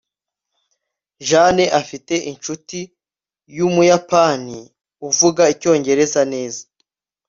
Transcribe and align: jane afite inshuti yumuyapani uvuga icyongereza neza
jane 1.27 1.65
afite 1.81 2.15
inshuti 2.31 2.79
yumuyapani 3.57 4.59
uvuga 5.07 5.43
icyongereza 5.53 6.21
neza 6.33 6.63